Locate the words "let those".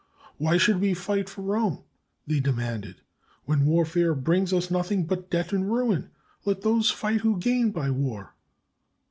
6.43-6.89